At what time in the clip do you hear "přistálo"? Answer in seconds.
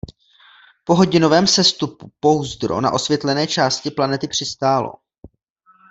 4.27-4.91